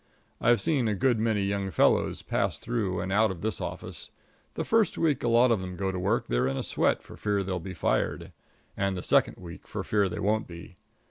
I've 0.41 0.59
seen 0.59 0.87
a 0.87 0.95
good 0.95 1.19
many 1.19 1.43
young 1.43 1.69
fellows 1.69 2.23
pass 2.23 2.57
through 2.57 3.01
and 3.01 3.11
out 3.11 3.29
of 3.29 3.41
this 3.41 3.61
office. 3.61 4.09
The 4.55 4.65
first 4.65 4.97
week 4.97 5.23
a 5.23 5.27
lot 5.27 5.51
of 5.51 5.59
them 5.61 5.75
go 5.75 5.91
to 5.91 5.99
work 5.99 6.25
they're 6.25 6.47
in 6.47 6.57
a 6.57 6.63
sweat 6.63 7.03
for 7.03 7.15
fear 7.15 7.43
they'll 7.43 7.59
be 7.59 7.75
fired; 7.75 8.31
and 8.75 8.97
the 8.97 9.03
second 9.03 9.37
week 9.37 9.67
for 9.67 9.83
fear 9.83 10.09
they 10.09 10.17
won't 10.17 10.47
be. 10.47 10.77